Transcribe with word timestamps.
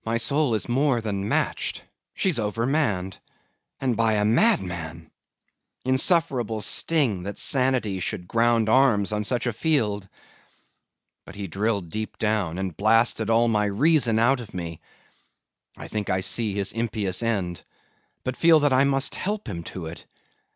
My 0.03 0.17
soul 0.17 0.55
is 0.55 0.67
more 0.67 0.99
than 0.99 1.29
matched; 1.29 1.83
she's 2.15 2.39
overmanned; 2.39 3.19
and 3.79 3.95
by 3.95 4.13
a 4.13 4.25
madman! 4.25 5.11
Insufferable 5.85 6.61
sting, 6.61 7.21
that 7.21 7.37
sanity 7.37 7.99
should 7.99 8.27
ground 8.27 8.67
arms 8.67 9.13
on 9.13 9.23
such 9.23 9.45
a 9.45 9.53
field! 9.53 10.09
But 11.23 11.35
he 11.35 11.45
drilled 11.45 11.91
deep 11.91 12.17
down, 12.17 12.57
and 12.57 12.75
blasted 12.75 13.29
all 13.29 13.47
my 13.47 13.65
reason 13.65 14.17
out 14.17 14.39
of 14.39 14.55
me! 14.55 14.81
I 15.77 15.87
think 15.87 16.09
I 16.09 16.21
see 16.21 16.53
his 16.55 16.73
impious 16.73 17.21
end; 17.21 17.63
but 18.23 18.35
feel 18.35 18.59
that 18.61 18.73
I 18.73 18.85
must 18.85 19.13
help 19.13 19.47
him 19.47 19.61
to 19.65 19.85
it. 19.85 20.07